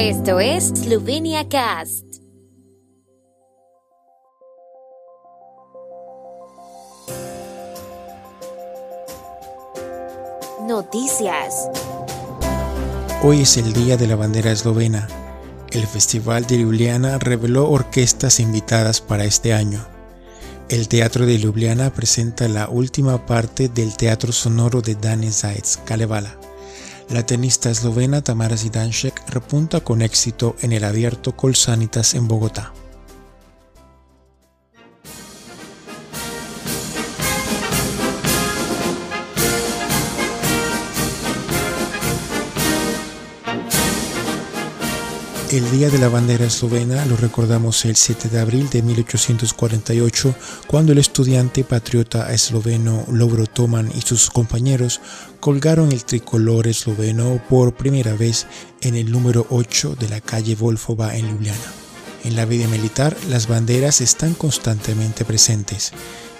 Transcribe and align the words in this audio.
Esto 0.00 0.38
es 0.38 0.68
Slovenia 0.68 1.48
Cast. 1.48 2.04
Noticias. 10.68 11.68
Hoy 13.24 13.40
es 13.40 13.56
el 13.56 13.72
Día 13.72 13.96
de 13.96 14.06
la 14.06 14.14
Bandera 14.14 14.52
Eslovena. 14.52 15.08
El 15.72 15.84
Festival 15.88 16.46
de 16.46 16.58
Ljubljana 16.58 17.18
reveló 17.18 17.68
orquestas 17.68 18.38
invitadas 18.38 19.00
para 19.00 19.24
este 19.24 19.52
año. 19.52 19.84
El 20.68 20.86
Teatro 20.86 21.26
de 21.26 21.38
Ljubljana 21.38 21.92
presenta 21.92 22.46
la 22.46 22.68
última 22.68 23.26
parte 23.26 23.68
del 23.68 23.96
Teatro 23.96 24.30
Sonoro 24.30 24.80
de 24.80 24.94
Dane 24.94 25.32
Zajec, 25.32 25.82
Kalevala. 25.84 26.47
La 27.10 27.24
tenista 27.24 27.70
eslovena 27.70 28.20
Tamara 28.20 28.56
Zidanšek 28.56 29.30
repunta 29.30 29.80
con 29.80 30.02
éxito 30.02 30.56
en 30.60 30.72
el 30.72 30.84
abierto 30.84 31.34
Colsanitas 31.34 32.14
en 32.14 32.28
Bogotá. 32.28 32.74
El 45.50 45.70
Día 45.70 45.88
de 45.88 45.96
la 45.96 46.10
Bandera 46.10 46.44
Eslovena 46.44 47.06
lo 47.06 47.16
recordamos 47.16 47.86
el 47.86 47.96
7 47.96 48.28
de 48.28 48.38
abril 48.38 48.68
de 48.68 48.82
1848, 48.82 50.34
cuando 50.66 50.92
el 50.92 50.98
estudiante 50.98 51.64
patriota 51.64 52.30
esloveno 52.34 53.06
Lovro 53.10 53.46
Toman 53.46 53.90
y 53.96 54.02
sus 54.02 54.28
compañeros 54.28 55.00
colgaron 55.40 55.90
el 55.90 56.04
tricolor 56.04 56.66
esloveno 56.66 57.40
por 57.48 57.74
primera 57.74 58.12
vez 58.12 58.46
en 58.82 58.94
el 58.94 59.10
número 59.10 59.46
8 59.48 59.96
de 59.98 60.10
la 60.10 60.20
calle 60.20 60.54
Volfova 60.54 61.16
en 61.16 61.30
Ljubljana. 61.30 61.72
En 62.24 62.36
la 62.36 62.44
vida 62.44 62.68
militar, 62.68 63.16
las 63.30 63.48
banderas 63.48 64.02
están 64.02 64.34
constantemente 64.34 65.24
presentes. 65.24 65.92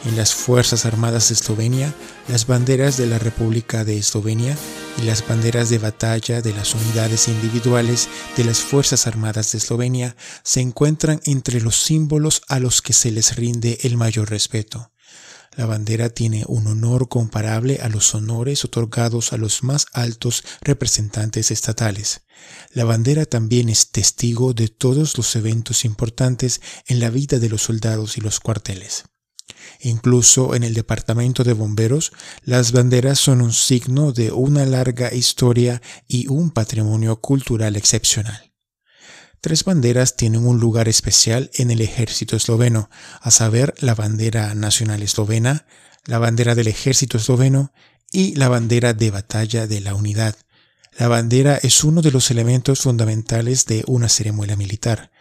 En 0.05 0.19
las 0.19 0.35
Fuerzas 0.35 0.85
Armadas 0.85 1.29
de 1.29 1.35
Eslovenia, 1.35 1.95
las 2.29 2.47
banderas 2.47 2.99
de 2.99 3.07
la 3.07 3.19
República 3.19 3.87
de 3.87 3.97
Eslovenia 3.97 4.55
y 4.99 5.03
las 5.03 5.27
banderas 5.27 5.71
de 5.71 5.79
batalla 5.79 6.43
de 6.43 6.53
las 6.53 6.75
unidades 6.75 7.29
individuales 7.29 8.09
de 8.37 8.45
las 8.45 8.59
Fuerzas 8.59 9.07
Armadas 9.07 9.53
de 9.53 9.59
Eslovenia 9.59 10.17
se 10.43 10.61
encuentran 10.61 11.21
entre 11.25 11.61
los 11.61 11.83
símbolos 11.83 12.43
a 12.49 12.59
los 12.59 12.83
que 12.83 12.93
se 12.93 13.11
les 13.11 13.37
rinde 13.37 13.79
el 13.83 13.97
mayor 13.97 14.31
respeto. 14.31 14.93
La 15.57 15.67
bandera 15.67 16.09
tiene 16.09 16.45
un 16.47 16.67
honor 16.67 17.09
comparable 17.09 17.81
a 17.83 17.89
los 17.89 18.15
honores 18.15 18.65
otorgados 18.65 19.33
a 19.33 19.37
los 19.39 19.65
más 19.65 19.87
altos 19.93 20.45
representantes 20.61 21.51
estatales. 21.51 22.23
La 22.71 22.85
bandera 22.85 23.25
también 23.25 23.69
es 23.69 23.91
testigo 23.91 24.53
de 24.53 24.69
todos 24.69 25.17
los 25.17 25.35
eventos 25.35 25.85
importantes 25.85 26.61
en 26.87 27.01
la 27.01 27.11
vida 27.11 27.39
de 27.39 27.49
los 27.49 27.63
soldados 27.63 28.19
y 28.19 28.21
los 28.21 28.39
cuarteles. 28.41 29.05
Incluso 29.81 30.55
en 30.55 30.65
el 30.65 30.75
departamento 30.75 31.45
de 31.45 31.53
bomberos, 31.53 32.13
las 32.43 32.73
banderas 32.73 33.19
son 33.19 33.41
un 33.41 33.53
signo 33.53 34.13
de 34.13 34.33
una 34.33 34.67
larga 34.67 35.13
historia 35.13 35.81
y 36.07 36.27
un 36.29 36.51
patrimonio 36.51 37.21
cultural 37.21 37.77
excepcional. 37.77 38.53
Tres 39.41 39.65
banderas 39.65 40.17
tienen 40.17 40.47
un 40.47 40.59
lugar 40.59 40.89
especial 40.89 41.51
en 41.55 41.71
el 41.71 41.81
ejército 41.81 42.37
esloveno, 42.37 42.91
a 43.21 43.31
saber 43.31 43.75
la 43.79 43.95
bandera 43.95 44.55
nacional 44.55 45.03
eslovena, 45.03 45.67
la 46.07 46.19
bandera 46.19 46.55
del 46.57 46.67
ejército 46.67 47.19
esloveno 47.19 47.73
y 48.11 48.35
la 48.35 48.49
bandera 48.49 48.95
de 48.95 49.11
batalla 49.11 49.67
de 49.67 49.81
la 49.81 49.95
unidad. 49.95 50.35
La 50.99 51.07
bandera 51.07 51.57
es 51.63 51.85
uno 51.85 52.03
de 52.03 52.11
los 52.11 52.33
elementos 52.33 52.81
fundamentales 52.81 53.67
de 53.67 53.85
una 53.87 54.09
ceremonia 54.09 54.57
militar. 54.57 55.13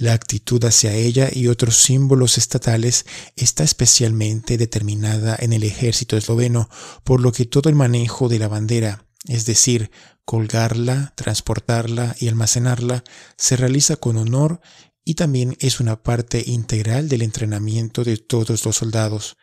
La 0.00 0.14
actitud 0.14 0.64
hacia 0.64 0.94
ella 0.94 1.28
y 1.30 1.48
otros 1.48 1.76
símbolos 1.76 2.38
estatales 2.38 3.04
está 3.36 3.64
especialmente 3.64 4.56
determinada 4.56 5.36
en 5.38 5.52
el 5.52 5.62
ejército 5.62 6.16
esloveno, 6.16 6.70
por 7.04 7.20
lo 7.20 7.32
que 7.32 7.44
todo 7.44 7.68
el 7.68 7.74
manejo 7.74 8.30
de 8.30 8.38
la 8.38 8.48
bandera, 8.48 9.04
es 9.28 9.44
decir, 9.44 9.90
colgarla, 10.24 11.12
transportarla 11.16 12.16
y 12.18 12.28
almacenarla, 12.28 13.04
se 13.36 13.56
realiza 13.56 13.96
con 13.96 14.16
honor 14.16 14.62
y 15.04 15.16
también 15.16 15.58
es 15.60 15.80
una 15.80 16.02
parte 16.02 16.44
integral 16.46 17.10
del 17.10 17.20
entrenamiento 17.20 18.02
de 18.02 18.16
todos 18.16 18.64
los 18.64 18.76
soldados. 18.76 19.36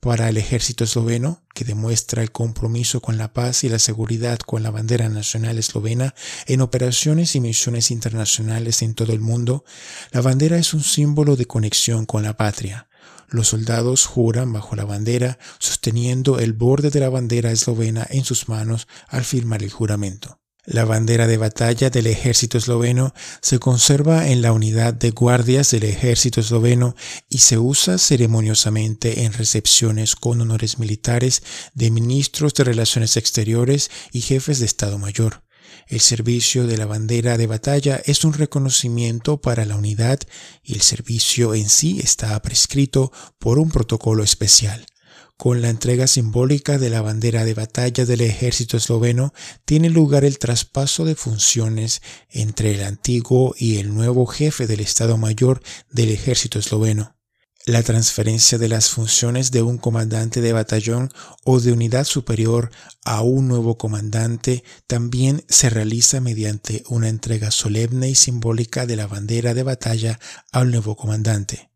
Para 0.00 0.30
el 0.30 0.38
ejército 0.38 0.84
esloveno, 0.84 1.42
que 1.54 1.64
demuestra 1.64 2.22
el 2.22 2.32
compromiso 2.32 3.02
con 3.02 3.18
la 3.18 3.34
paz 3.34 3.64
y 3.64 3.68
la 3.68 3.78
seguridad 3.78 4.38
con 4.38 4.62
la 4.62 4.70
bandera 4.70 5.10
nacional 5.10 5.58
eslovena 5.58 6.14
en 6.46 6.62
operaciones 6.62 7.36
y 7.36 7.40
misiones 7.40 7.90
internacionales 7.90 8.80
en 8.80 8.94
todo 8.94 9.12
el 9.12 9.20
mundo, 9.20 9.62
la 10.10 10.22
bandera 10.22 10.56
es 10.56 10.72
un 10.72 10.82
símbolo 10.82 11.36
de 11.36 11.44
conexión 11.44 12.06
con 12.06 12.22
la 12.22 12.38
patria. 12.38 12.88
Los 13.28 13.48
soldados 13.48 14.06
juran 14.06 14.54
bajo 14.54 14.74
la 14.74 14.86
bandera, 14.86 15.38
sosteniendo 15.58 16.38
el 16.38 16.54
borde 16.54 16.88
de 16.88 17.00
la 17.00 17.10
bandera 17.10 17.52
eslovena 17.52 18.06
en 18.08 18.24
sus 18.24 18.48
manos 18.48 18.88
al 19.06 19.24
firmar 19.24 19.62
el 19.62 19.70
juramento. 19.70 20.40
La 20.70 20.84
bandera 20.84 21.26
de 21.26 21.36
batalla 21.36 21.90
del 21.90 22.06
ejército 22.06 22.56
esloveno 22.56 23.12
se 23.40 23.58
conserva 23.58 24.28
en 24.28 24.40
la 24.40 24.52
unidad 24.52 24.94
de 24.94 25.10
guardias 25.10 25.72
del 25.72 25.82
ejército 25.82 26.40
esloveno 26.40 26.94
y 27.28 27.38
se 27.38 27.58
usa 27.58 27.98
ceremoniosamente 27.98 29.24
en 29.24 29.32
recepciones 29.32 30.14
con 30.14 30.40
honores 30.40 30.78
militares 30.78 31.42
de 31.74 31.90
ministros 31.90 32.54
de 32.54 32.62
Relaciones 32.62 33.16
Exteriores 33.16 33.90
y 34.12 34.20
jefes 34.20 34.60
de 34.60 34.66
Estado 34.66 34.96
Mayor. 34.96 35.42
El 35.88 35.98
servicio 35.98 36.68
de 36.68 36.78
la 36.78 36.86
bandera 36.86 37.36
de 37.36 37.48
batalla 37.48 38.00
es 38.04 38.24
un 38.24 38.32
reconocimiento 38.32 39.40
para 39.40 39.64
la 39.64 39.74
unidad 39.74 40.20
y 40.62 40.74
el 40.74 40.82
servicio 40.82 41.52
en 41.52 41.68
sí 41.68 41.98
está 42.00 42.40
prescrito 42.42 43.10
por 43.40 43.58
un 43.58 43.72
protocolo 43.72 44.22
especial. 44.22 44.86
Con 45.40 45.62
la 45.62 45.70
entrega 45.70 46.06
simbólica 46.06 46.76
de 46.76 46.90
la 46.90 47.00
bandera 47.00 47.46
de 47.46 47.54
batalla 47.54 48.04
del 48.04 48.20
ejército 48.20 48.76
esloveno 48.76 49.32
tiene 49.64 49.88
lugar 49.88 50.26
el 50.26 50.38
traspaso 50.38 51.06
de 51.06 51.14
funciones 51.14 52.02
entre 52.28 52.74
el 52.74 52.84
antiguo 52.84 53.54
y 53.56 53.78
el 53.78 53.94
nuevo 53.94 54.26
jefe 54.26 54.66
del 54.66 54.80
Estado 54.80 55.16
Mayor 55.16 55.62
del 55.90 56.10
ejército 56.10 56.58
esloveno. 56.58 57.16
La 57.64 57.82
transferencia 57.82 58.58
de 58.58 58.68
las 58.68 58.90
funciones 58.90 59.50
de 59.50 59.62
un 59.62 59.78
comandante 59.78 60.42
de 60.42 60.52
batallón 60.52 61.10
o 61.42 61.58
de 61.58 61.72
unidad 61.72 62.04
superior 62.04 62.70
a 63.02 63.22
un 63.22 63.48
nuevo 63.48 63.78
comandante 63.78 64.62
también 64.86 65.42
se 65.48 65.70
realiza 65.70 66.20
mediante 66.20 66.84
una 66.86 67.08
entrega 67.08 67.50
solemne 67.50 68.10
y 68.10 68.14
simbólica 68.14 68.84
de 68.84 68.96
la 68.96 69.06
bandera 69.06 69.54
de 69.54 69.62
batalla 69.62 70.20
al 70.52 70.70
nuevo 70.70 70.96
comandante. 70.96 71.69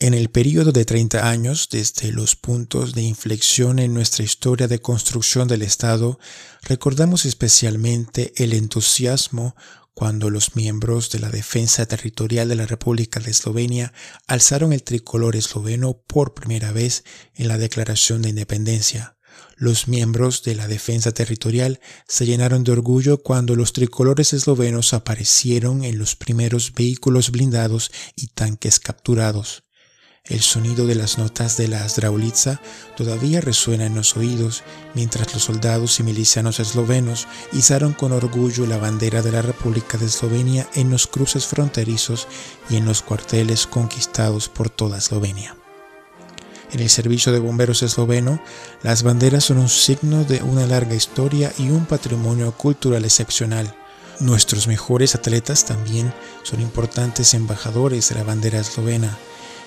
En 0.00 0.14
el 0.14 0.30
periodo 0.30 0.70
de 0.70 0.84
30 0.84 1.28
años, 1.28 1.68
desde 1.72 2.12
los 2.12 2.36
puntos 2.36 2.94
de 2.94 3.02
inflexión 3.02 3.80
en 3.80 3.94
nuestra 3.94 4.22
historia 4.22 4.68
de 4.68 4.78
construcción 4.78 5.48
del 5.48 5.62
Estado, 5.62 6.20
recordamos 6.62 7.24
especialmente 7.24 8.32
el 8.36 8.52
entusiasmo 8.52 9.56
cuando 9.94 10.30
los 10.30 10.54
miembros 10.54 11.10
de 11.10 11.18
la 11.18 11.30
Defensa 11.30 11.84
Territorial 11.86 12.48
de 12.48 12.54
la 12.54 12.66
República 12.66 13.18
de 13.18 13.32
Eslovenia 13.32 13.92
alzaron 14.28 14.72
el 14.72 14.84
tricolor 14.84 15.34
esloveno 15.34 16.00
por 16.06 16.32
primera 16.32 16.70
vez 16.70 17.02
en 17.34 17.48
la 17.48 17.58
Declaración 17.58 18.22
de 18.22 18.28
Independencia. 18.28 19.16
Los 19.56 19.88
miembros 19.88 20.44
de 20.44 20.54
la 20.54 20.68
Defensa 20.68 21.10
Territorial 21.10 21.80
se 22.06 22.24
llenaron 22.24 22.62
de 22.62 22.70
orgullo 22.70 23.20
cuando 23.20 23.56
los 23.56 23.72
tricolores 23.72 24.32
eslovenos 24.32 24.94
aparecieron 24.94 25.82
en 25.82 25.98
los 25.98 26.14
primeros 26.14 26.72
vehículos 26.72 27.32
blindados 27.32 27.90
y 28.14 28.28
tanques 28.28 28.78
capturados. 28.78 29.64
El 30.28 30.42
sonido 30.42 30.86
de 30.86 30.94
las 30.94 31.16
notas 31.16 31.56
de 31.56 31.68
la 31.68 31.88
Zdraulica 31.88 32.60
todavía 32.98 33.40
resuena 33.40 33.86
en 33.86 33.94
los 33.94 34.14
oídos 34.14 34.62
mientras 34.94 35.32
los 35.32 35.44
soldados 35.44 36.00
y 36.00 36.02
milicianos 36.02 36.60
eslovenos 36.60 37.26
izaron 37.52 37.94
con 37.94 38.12
orgullo 38.12 38.66
la 38.66 38.76
bandera 38.76 39.22
de 39.22 39.32
la 39.32 39.40
República 39.40 39.96
de 39.96 40.04
Eslovenia 40.04 40.68
en 40.74 40.90
los 40.90 41.06
cruces 41.06 41.46
fronterizos 41.46 42.28
y 42.68 42.76
en 42.76 42.84
los 42.84 43.00
cuarteles 43.00 43.66
conquistados 43.66 44.50
por 44.50 44.68
toda 44.68 44.98
Eslovenia. 44.98 45.56
En 46.72 46.80
el 46.80 46.90
servicio 46.90 47.32
de 47.32 47.38
bomberos 47.38 47.82
esloveno, 47.82 48.42
las 48.82 49.02
banderas 49.02 49.44
son 49.44 49.56
un 49.56 49.70
signo 49.70 50.24
de 50.24 50.42
una 50.42 50.66
larga 50.66 50.94
historia 50.94 51.50
y 51.56 51.70
un 51.70 51.86
patrimonio 51.86 52.52
cultural 52.52 53.06
excepcional. 53.06 53.74
Nuestros 54.20 54.68
mejores 54.68 55.14
atletas 55.14 55.64
también 55.64 56.12
son 56.42 56.60
importantes 56.60 57.32
embajadores 57.32 58.10
de 58.10 58.16
la 58.16 58.24
bandera 58.24 58.60
eslovena 58.60 59.16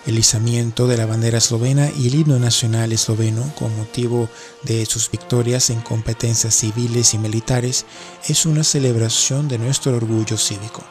el 0.06 0.18
izamiento 0.18 0.88
de 0.88 0.98
la 0.98 1.06
bandera 1.06 1.38
eslovena 1.38 1.90
y 1.98 2.08
el 2.08 2.16
himno 2.16 2.40
nacional 2.40 2.92
esloveno 2.92 3.54
con 3.58 3.76
motivo 3.78 4.30
de 4.64 4.86
sus 4.86 5.10
victorias 5.12 5.70
en 5.70 5.82
competencias 5.82 6.56
civiles 6.56 7.14
y 7.14 7.18
militares 7.18 7.86
es 8.28 8.46
una 8.46 8.64
celebración 8.64 9.48
de 9.48 9.58
nuestro 9.58 9.96
orgullo 9.96 10.38
cívico. 10.38 10.84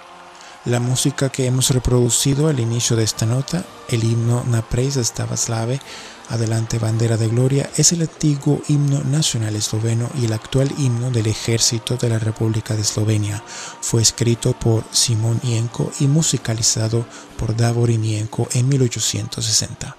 La 0.66 0.78
música 0.78 1.30
que 1.30 1.46
hemos 1.46 1.70
reproducido 1.70 2.48
al 2.48 2.60
inicio 2.60 2.94
de 2.94 3.02
esta 3.02 3.24
nota, 3.24 3.64
el 3.88 4.04
himno 4.04 4.44
Na 4.44 4.60
Preza 4.60 5.02
Slave, 5.02 5.80
Adelante 6.28 6.78
Bandera 6.78 7.16
de 7.16 7.28
Gloria, 7.28 7.70
es 7.78 7.92
el 7.92 8.02
antiguo 8.02 8.60
himno 8.68 9.02
nacional 9.04 9.56
esloveno 9.56 10.10
y 10.20 10.26
el 10.26 10.34
actual 10.34 10.70
himno 10.76 11.10
del 11.10 11.28
ejército 11.28 11.96
de 11.96 12.10
la 12.10 12.18
República 12.18 12.74
de 12.74 12.82
Eslovenia. 12.82 13.42
Fue 13.80 14.02
escrito 14.02 14.52
por 14.52 14.84
Simón 14.92 15.40
Ienko 15.42 15.90
y 15.98 16.06
musicalizado 16.06 17.06
por 17.38 17.56
Davor 17.56 17.90
Ienko 17.90 18.46
en 18.52 18.68
1860. 18.68 19.96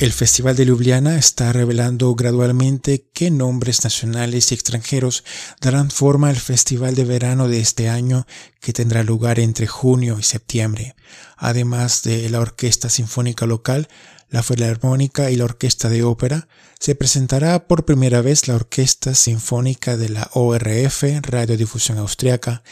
El 0.00 0.14
Festival 0.14 0.56
de 0.56 0.64
Ljubljana 0.64 1.18
está 1.18 1.52
revelando 1.52 2.14
gradualmente 2.14 3.10
qué 3.12 3.30
nombres 3.30 3.84
nacionales 3.84 4.50
y 4.50 4.54
extranjeros 4.54 5.24
darán 5.60 5.90
forma 5.90 6.30
al 6.30 6.36
Festival 6.36 6.94
de 6.94 7.04
Verano 7.04 7.48
de 7.48 7.60
este 7.60 7.90
año 7.90 8.26
que 8.62 8.72
tendrá 8.72 9.02
lugar 9.02 9.38
entre 9.38 9.66
junio 9.66 10.16
y 10.18 10.22
septiembre. 10.22 10.94
Además 11.36 12.02
de 12.02 12.30
la 12.30 12.40
Orquesta 12.40 12.88
Sinfónica 12.88 13.44
Local, 13.44 13.88
la 14.30 14.42
Filarmónica 14.42 15.30
y 15.30 15.36
la 15.36 15.44
Orquesta 15.44 15.90
de 15.90 16.02
Ópera, 16.02 16.48
se 16.78 16.94
presentará 16.94 17.68
por 17.68 17.84
primera 17.84 18.22
vez 18.22 18.48
la 18.48 18.54
Orquesta 18.54 19.14
Sinfónica 19.14 19.98
de 19.98 20.08
la 20.08 20.30
ORF, 20.32 21.04
Radiodifusión 21.20 21.98
Austriaca, 21.98 22.62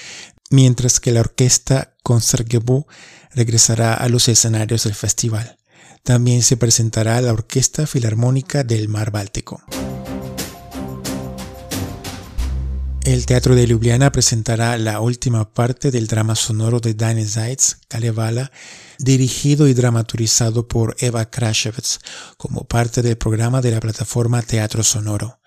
mientras 0.48 0.98
que 0.98 1.12
la 1.12 1.20
Orquesta 1.20 1.94
Concertgebouw 2.02 2.86
regresará 3.34 3.92
a 3.92 4.08
los 4.08 4.28
escenarios 4.28 4.84
del 4.84 4.94
festival. 4.94 5.58
También 6.02 6.42
se 6.42 6.56
presentará 6.56 7.20
la 7.20 7.32
Orquesta 7.32 7.86
Filarmónica 7.86 8.64
del 8.64 8.88
Mar 8.88 9.10
Báltico. 9.10 9.62
El 13.08 13.24
Teatro 13.24 13.54
de 13.54 13.66
Ljubljana 13.66 14.12
presentará 14.12 14.76
la 14.76 15.00
última 15.00 15.50
parte 15.50 15.90
del 15.90 16.08
drama 16.08 16.34
sonoro 16.34 16.78
de 16.78 16.92
Dane 16.92 17.24
Zeitz, 17.24 17.78
Kalevala, 17.88 18.52
dirigido 18.98 19.66
y 19.66 19.72
dramaturgizado 19.72 20.68
por 20.68 20.94
Eva 20.98 21.30
Krashevets, 21.30 22.00
como 22.36 22.64
parte 22.64 23.00
del 23.00 23.16
programa 23.16 23.62
de 23.62 23.70
la 23.70 23.80
plataforma 23.80 24.42
Teatro 24.42 24.82
Sonoro. 24.82 25.37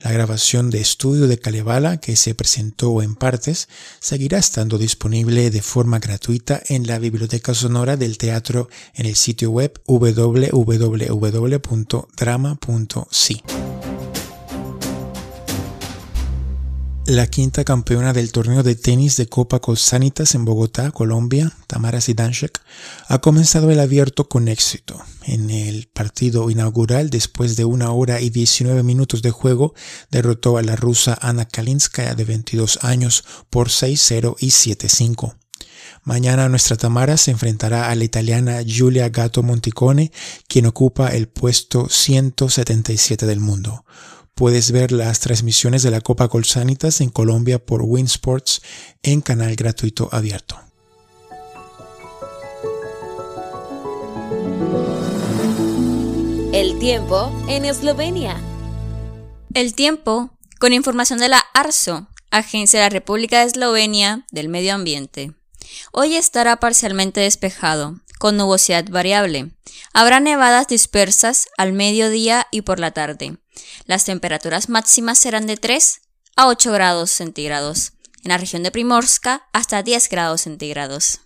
La 0.00 0.12
grabación 0.12 0.70
de 0.70 0.80
estudio 0.80 1.28
de 1.28 1.38
Kalevala, 1.38 1.98
que 1.98 2.16
se 2.16 2.34
presentó 2.34 3.02
en 3.02 3.14
partes, 3.14 3.68
seguirá 4.00 4.38
estando 4.38 4.78
disponible 4.78 5.50
de 5.50 5.60
forma 5.60 5.98
gratuita 5.98 6.62
en 6.68 6.86
la 6.86 6.98
biblioteca 6.98 7.52
sonora 7.52 7.98
del 7.98 8.16
teatro 8.16 8.70
en 8.94 9.04
el 9.04 9.14
sitio 9.14 9.50
web 9.50 9.78
www.drama.si. 9.86 10.60
La 17.10 17.26
quinta 17.26 17.64
campeona 17.64 18.12
del 18.12 18.30
torneo 18.30 18.62
de 18.62 18.76
tenis 18.76 19.16
de 19.16 19.26
Copa 19.26 19.58
Colsanitas 19.58 20.36
en 20.36 20.44
Bogotá, 20.44 20.92
Colombia, 20.92 21.52
Tamara 21.66 22.00
Sidanchek, 22.00 22.62
ha 23.08 23.20
comenzado 23.20 23.72
el 23.72 23.80
abierto 23.80 24.28
con 24.28 24.46
éxito. 24.46 25.02
En 25.24 25.50
el 25.50 25.88
partido 25.88 26.48
inaugural, 26.50 27.10
después 27.10 27.56
de 27.56 27.64
una 27.64 27.90
hora 27.90 28.20
y 28.20 28.30
19 28.30 28.84
minutos 28.84 29.22
de 29.22 29.32
juego, 29.32 29.74
derrotó 30.12 30.56
a 30.56 30.62
la 30.62 30.76
rusa 30.76 31.18
Ana 31.20 31.46
Kalinskaya 31.46 32.14
de 32.14 32.22
22 32.22 32.78
años 32.84 33.24
por 33.50 33.70
6-0 33.70 34.36
y 34.38 34.50
7-5. 34.50 35.34
Mañana 36.04 36.48
nuestra 36.48 36.76
Tamara 36.76 37.16
se 37.16 37.32
enfrentará 37.32 37.90
a 37.90 37.94
la 37.96 38.04
italiana 38.04 38.62
Giulia 38.62 39.08
Gatto 39.08 39.42
Monticone, 39.42 40.12
quien 40.46 40.66
ocupa 40.66 41.08
el 41.08 41.26
puesto 41.26 41.88
177 41.88 43.26
del 43.26 43.40
mundo. 43.40 43.84
Puedes 44.34 44.72
ver 44.72 44.92
las 44.92 45.20
transmisiones 45.20 45.82
de 45.82 45.90
la 45.90 46.00
Copa 46.00 46.28
Colsanitas 46.28 47.00
en 47.00 47.10
Colombia 47.10 47.58
por 47.58 47.82
Winsports 47.82 48.62
en 49.02 49.20
canal 49.20 49.54
gratuito 49.56 50.08
abierto. 50.12 50.58
El 56.52 56.78
tiempo 56.78 57.32
en 57.48 57.64
Eslovenia. 57.64 58.36
El 59.54 59.74
tiempo 59.74 60.30
con 60.58 60.72
información 60.72 61.18
de 61.18 61.28
la 61.28 61.44
ARSO, 61.54 62.08
Agencia 62.30 62.80
de 62.80 62.86
la 62.86 62.90
República 62.90 63.40
de 63.40 63.46
Eslovenia 63.46 64.26
del 64.30 64.48
Medio 64.48 64.74
Ambiente. 64.74 65.32
Hoy 65.92 66.16
estará 66.16 66.60
parcialmente 66.60 67.20
despejado, 67.20 68.00
con 68.20 68.36
nubosidad 68.36 68.84
variable. 68.90 69.50
Habrá 69.94 70.20
nevadas 70.20 70.68
dispersas 70.68 71.48
al 71.56 71.72
mediodía 71.72 72.46
y 72.50 72.60
por 72.60 72.78
la 72.78 72.90
tarde. 72.90 73.38
Las 73.86 74.04
temperaturas 74.04 74.68
máximas 74.68 75.18
serán 75.18 75.46
de 75.46 75.56
3 75.56 76.02
a 76.36 76.48
8 76.48 76.70
grados 76.70 77.10
centígrados. 77.10 77.94
En 78.22 78.28
la 78.28 78.36
región 78.36 78.62
de 78.62 78.70
Primorska 78.70 79.48
hasta 79.54 79.82
10 79.82 80.10
grados 80.10 80.42
centígrados. 80.42 81.20